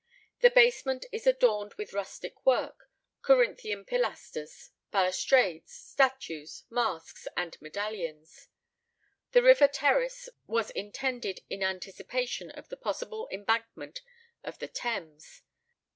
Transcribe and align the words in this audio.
The 0.39 0.49
basement 0.49 1.05
is 1.11 1.27
adorned 1.27 1.75
with 1.75 1.93
rustic 1.93 2.43
work, 2.43 2.89
Corinthian 3.21 3.85
pilasters, 3.85 4.71
balustrades, 4.89 5.73
statues, 5.75 6.63
masks, 6.71 7.27
and 7.37 7.55
medallions. 7.61 8.47
The 9.33 9.43
river 9.43 9.67
terrace 9.67 10.27
was 10.47 10.71
intended 10.71 11.41
in 11.51 11.61
anticipation 11.61 12.49
of 12.49 12.69
the 12.69 12.77
possible 12.77 13.29
embankment 13.31 14.01
of 14.43 14.57
the 14.57 14.67
Thames. 14.67 15.43